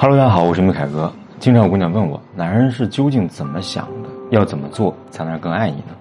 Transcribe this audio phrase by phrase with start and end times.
[0.00, 1.12] Hello，大家好，我是梅凯哥。
[1.40, 4.08] 经常有姑娘问我，男人是究竟怎么想的？
[4.30, 5.96] 要怎么做才能让更爱你呢？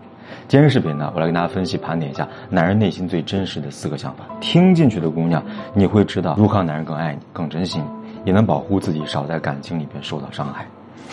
[0.48, 4.24] 今天视频呢，我来跟大家分析盘点一下男人内心最真实的四个想法。
[4.40, 7.86] 听进去的姑娘，你会知道如何让男人更爱你、更珍惜你，
[8.26, 10.68] 也能保护自己少在感情里边受到伤害。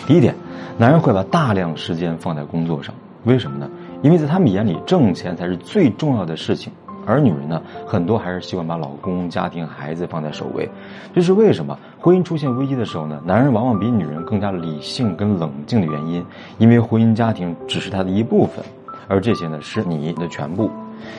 [0.05, 0.35] 第一点，
[0.77, 2.93] 男人会把大量时间放在工作上，
[3.23, 3.67] 为什么呢？
[4.03, 6.71] 因为在他们眼里，挣钱才是最重要的事情。
[7.05, 10.69] 而女人呢，很多还是习惯把老公、家庭、孩子放在首位，
[11.13, 11.77] 这是为什么？
[11.99, 16.25] 婚姻出现危机的时候呢，男人往往比女人更加理性跟冷静的原因，
[16.57, 18.63] 因为婚姻家庭只是他的一部分，
[19.07, 20.69] 而这些呢是你的全部。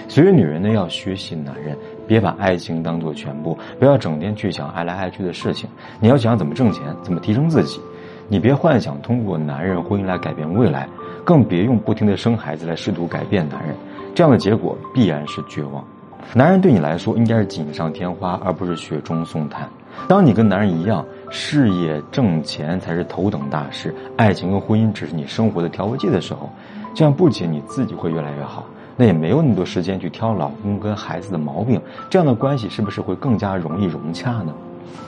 [0.09, 5.69] 所以女人呢要学习男人，别把爱情当做全部，不要整天去想爱来爱去的事情。
[6.01, 7.80] 你要想怎么挣钱，怎么提升自己，
[8.29, 10.89] 你别幻想通过男人婚姻来改变未来，
[11.25, 13.75] 更别用不停的生孩子来试图改变男人。
[14.16, 15.84] 这样的结果必然是绝望。
[16.33, 19.69] 男人对你来说应该是锦上添花，而不是雪中送炭。
[20.09, 26.49] 当你跟男人一样，事业挣钱才是头等大事，爱情跟婚姻只是你生活的调味剂的时候，
[26.95, 28.65] 这样不仅你自己会越来越好，
[28.96, 31.79] 那也没有那么多时间去挑老公跟孩子的毛病。
[32.09, 34.54] 这样的关系是不是会更加容易融洽呢？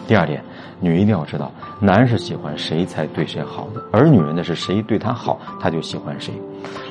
[0.06, 0.42] 第二点，
[0.80, 6.32] 女人一定要知道，男人是喜欢谁才对谁好的，而女人的是谁对她好，她就喜欢谁。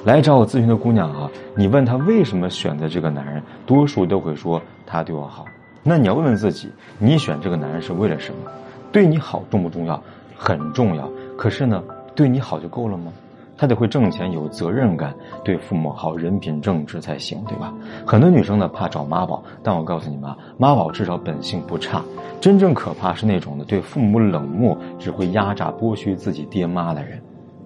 [0.06, 5.46] 来找我咨询的姑娘啊，你问她为什么选择这个男人，多数都会说他对我好。
[5.84, 8.52] 那你要问问自己，你选这个男人是为了什么？
[8.92, 10.02] 对你好重不重要？
[10.36, 11.10] 很重要。
[11.38, 11.84] 可是呢，
[12.16, 13.12] 对你好就够了吗？
[13.58, 15.14] 他得会挣钱，有责任感，
[15.44, 17.74] 对父母好，人品正直才行，对吧？
[18.06, 22.02] 很多女生呢怕找妈宝，但我告诉你们啊，妈宝至少本性不差。
[22.40, 27.20] 真正可怕是那种的对父母冷漠，只会压榨剥削自己爹妈的人。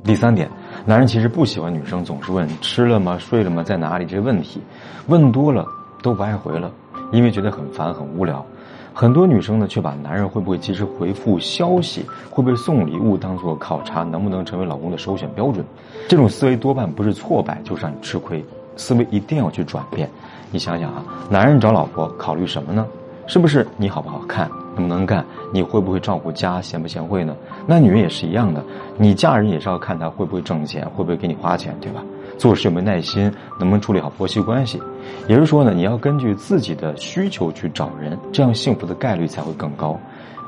[0.03, 0.49] 第三点，
[0.85, 4.61] 男人其实不喜欢女生总是问吃了吗、睡了吗、在哪里这些问题，
[5.07, 5.65] 问多了
[6.01, 6.71] 都不爱回了，
[7.11, 8.45] 因为觉得很烦很无聊。
[8.93, 15.63] 很多女生呢，却把男人会不会及时回复消息、会不会送礼物当做考察能不能成为老公的首选标准。
[16.09, 18.43] 这种思维多半不是挫败，就是让你吃亏。
[18.75, 20.09] 思维一定要去转变。
[20.51, 22.85] 你想想啊，男人找老婆考虑什么呢？
[23.27, 25.23] 是不是你好不好看，能不能干？
[25.53, 27.33] 你会不会照顾家，贤不贤惠呢？
[27.65, 28.61] 那女人也是一样的，
[28.97, 32.03] 你嫁人也是要看她会不会挣钱，会不会给你花钱，对吧？
[32.37, 33.23] 做事有没有耐心，
[33.59, 34.81] 能不能处理好婆媳关系？
[35.27, 39.99] 也就是说呢，你要根据自己的需求去找人，这样幸福的概率才会更高。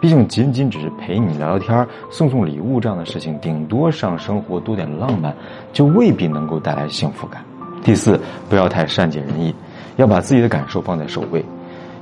[0.01, 5.33] 毕竟，仅仅只是陪你聊聊天、送送礼物这样的事情，顶多让生活多点浪漫，
[5.71, 7.41] 就未必能够带来幸福感。
[7.83, 8.19] 第四，
[8.49, 9.55] 不要太善解人意，
[9.95, 11.43] 要把自己的感受放在首位。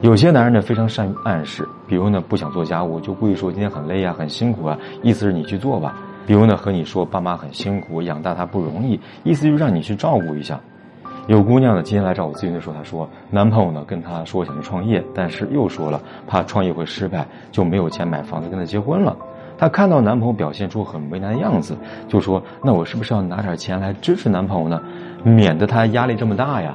[0.02, 5.96] 有些男人呢非常善于暗示，比如呢不想做家务，就故意说今天很累啊、很辛苦啊，意思是你去做吧。
[6.32, 10.58] 比如呢，和你说爸妈很辛苦，养大他不容易，意思就是让你去照顾一下。
[11.28, 19.14] 有姑娘呢，今天来找我咨询的时候，她说男朋友呢跟她说想去创业，但是又说了怕创业会失败，就没有钱买房子跟他结婚了。
[19.58, 21.76] 她看到男朋友表现出很为难的样子，
[22.08, 24.82] 就说那我是不是要拿点钱来支持男朋友呢，
[25.26, 26.74] 免得他压力这么大呀？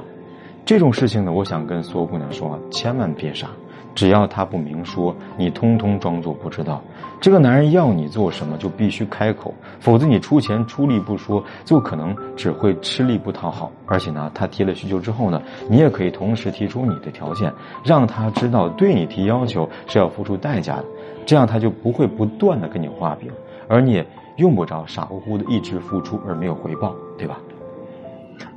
[0.67, 3.47] 这种事情呢，我想跟所有姑娘说，千万别傻。
[3.95, 6.81] 只要他不明说，你通通装作不知道。
[7.21, 13.71] 这个男人要你做什么，就必须开口，否则你出钱出力不说，就可能只会吃力不讨好。
[13.85, 17.49] 而且呢，他提了需求之后呢，你也可以同时提出你的条件，
[17.85, 20.85] 让他知道对你提要求是要付出代价的，
[21.25, 23.31] 这样他就不会不断的跟你画饼，
[23.69, 24.05] 而你也
[24.35, 27.39] 用不着傻乎乎的一直付出而没有回报，对吧？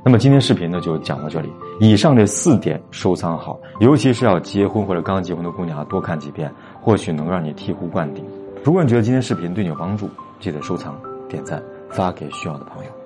[0.03, 1.51] 那么今天视频呢就讲到这里。
[1.79, 8.25] 以上这四点收藏好，尤其是要结婚或者刚结婚的姑娘啊，多看几遍，或许能让你醍醐灌顶。
[8.63, 10.09] 如果你觉得今天视频对你有帮助，
[10.39, 13.00] 记得收藏、点赞、发给需要的朋友。